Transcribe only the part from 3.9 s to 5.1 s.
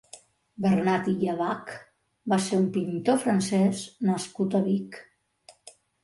nascut a Vic.